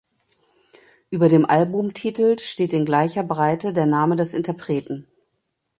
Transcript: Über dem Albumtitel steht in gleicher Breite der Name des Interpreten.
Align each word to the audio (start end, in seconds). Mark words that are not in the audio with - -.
Über 1.11 1.29
dem 1.29 1.45
Albumtitel 1.47 2.39
steht 2.39 2.73
in 2.73 2.85
gleicher 2.85 3.21
Breite 3.23 3.71
der 3.71 3.85
Name 3.85 4.15
des 4.15 4.33
Interpreten. 4.33 5.05